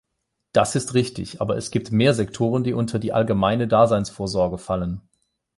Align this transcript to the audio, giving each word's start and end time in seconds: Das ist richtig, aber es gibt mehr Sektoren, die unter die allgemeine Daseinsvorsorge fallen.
Das 0.51 0.73
ist 0.75 0.95
richtig, 0.95 1.41
aber 1.41 1.57
es 1.57 1.69
gibt 1.69 1.91
mehr 1.91 2.15
Sektoren, 2.15 2.63
die 2.63 2.73
unter 2.73 2.97
die 2.97 3.13
allgemeine 3.13 3.67
Daseinsvorsorge 3.67 4.57
fallen. 4.57 5.07